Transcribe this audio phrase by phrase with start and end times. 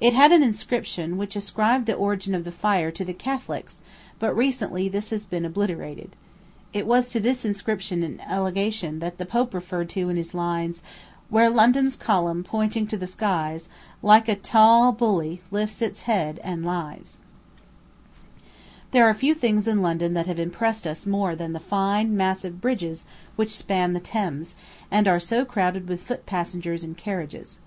[0.00, 3.80] It had an inscription which ascribed the origin of the fire to the Catholics;
[4.18, 6.16] but recently this has been obliterated.
[6.72, 10.82] It was to this inscription and allegation that Pope referred in his lines,
[11.28, 13.68] "Where London's column, pointing to the skies,
[14.02, 17.20] Like a tall bully, lifts its head, and lies."
[18.90, 22.60] There are few things in London that have impressed us more than the fine, massive
[22.60, 23.04] bridges
[23.36, 24.56] which span the Thames,
[24.90, 27.60] and are so crowded with foot passengers and carriages.